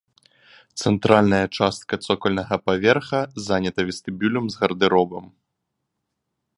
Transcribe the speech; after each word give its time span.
Цэнтральная 0.83 1.41
частка 1.57 1.93
цокальнага 2.07 2.55
паверха 2.71 3.21
занята 3.51 3.81
вестыбюлем 3.91 4.45
з 4.55 4.65
гардэробам. 4.65 5.25